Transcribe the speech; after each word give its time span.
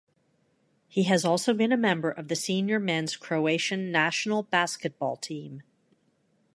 He 0.87 1.03
has 1.03 1.23
also 1.23 1.53
been 1.53 1.71
a 1.71 1.77
member 1.77 2.09
of 2.09 2.27
the 2.27 2.35
senior 2.35 2.79
men's 2.79 3.15
Croatian 3.15 3.91
national 3.91 4.41
basketball 4.41 5.15
team. 5.15 5.61